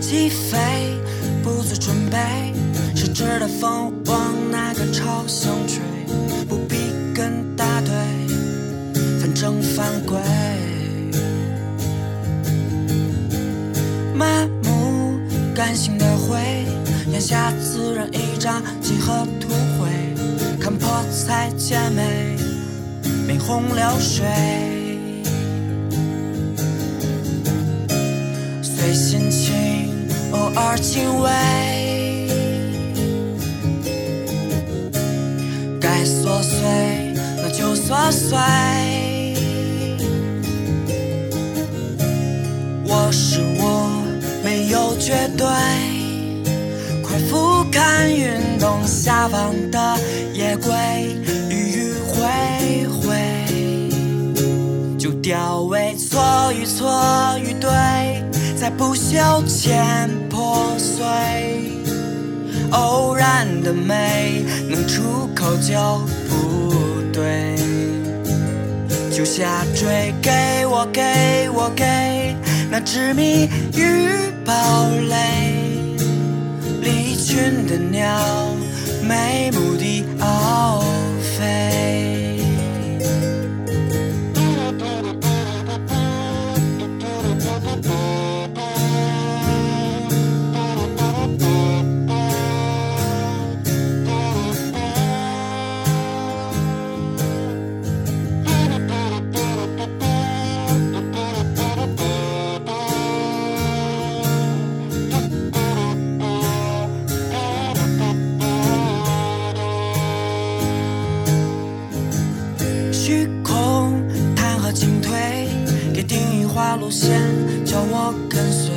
[0.00, 0.58] 起飞，
[1.42, 2.18] 不做准备，
[2.96, 5.80] 失之的风往哪个朝向吹？
[6.48, 6.76] 不必
[7.14, 7.92] 跟大队，
[9.20, 10.18] 反正犯规，
[14.14, 15.16] 麻木
[15.54, 16.36] 感性的回。
[17.12, 19.88] 眼下自然一张几何图绘，
[20.60, 22.36] 看破才见美，
[23.26, 24.26] 明洪流水。
[28.62, 31.30] 随心情，偶尔轻微，
[49.10, 49.98] 动下方的
[50.34, 50.70] 夜鬼，
[51.50, 53.08] 迂迂回回，
[54.96, 56.88] 就掉尾错与错
[57.42, 57.68] 与对。
[58.56, 61.02] 在不朽前破碎，
[62.70, 65.74] 偶然的美能出口就
[66.28, 67.56] 不对。
[69.10, 70.30] 就下坠，给
[70.66, 72.36] 我给我给
[72.70, 74.08] 那执迷与
[74.44, 74.54] 堡
[75.08, 75.16] 垒，
[76.80, 78.06] 离群的鸟
[79.10, 79.69] 没目
[116.90, 117.22] 义画路线，
[117.64, 118.72] 叫我跟随。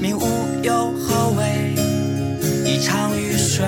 [0.00, 0.20] 迷雾
[0.62, 1.74] 又何为？
[2.64, 3.64] 一场雨水。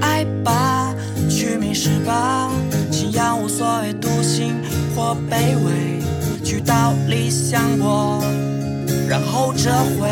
[0.00, 0.94] 爱吧，
[1.30, 2.50] 去迷失吧，
[2.90, 4.54] 信仰无所谓，独行
[4.94, 6.02] 或卑微，
[6.44, 8.22] 去到理想国，
[9.08, 10.10] 然后折回。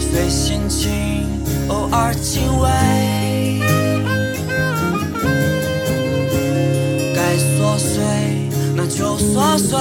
[0.00, 1.26] 随心情，
[1.68, 2.68] 偶尔轻微，
[9.32, 9.78] 琐碎。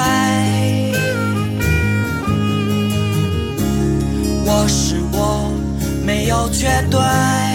[4.46, 5.52] 我是我，
[6.06, 7.53] 没有绝对。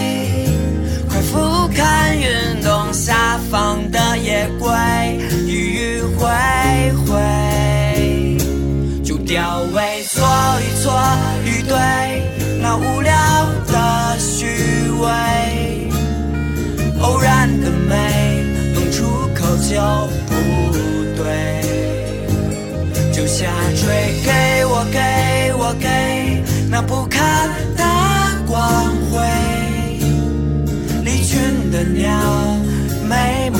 [23.29, 23.45] 下
[23.75, 23.85] 坠，
[24.25, 27.47] 给我给我给那不堪
[27.77, 27.83] 的
[28.47, 29.21] 光辉，
[31.03, 32.09] 离群的鸟
[33.07, 33.58] 没目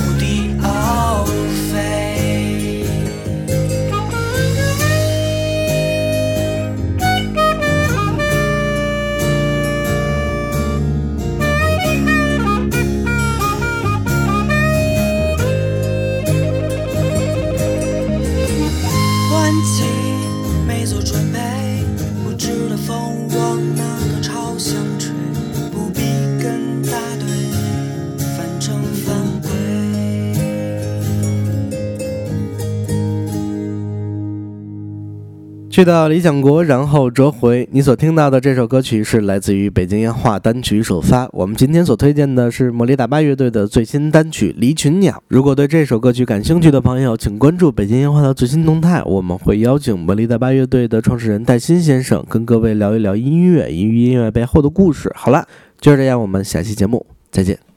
[35.80, 37.66] 去到理想国，然后折回。
[37.72, 41.26] 你所听到的这首歌曲是来自于北京烟花单曲首发。
[41.32, 45.14] 我们今天所推荐的是魔力大巴乐队的最新单曲《离群鸟》。
[45.30, 55.10] 如果对这首歌曲感兴趣的朋友，请关注北京烟花的最新动态，我们会邀请魔力大巴乐队的创始人戴鑫先生跟各位聊一聊音乐以及音乐背后的故事。
[55.16, 55.48] 好了，
[55.80, 57.69] 就这样，我们下期节目再见。